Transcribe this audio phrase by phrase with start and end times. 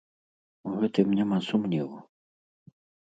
[0.71, 1.97] У гэтым няма сумневу.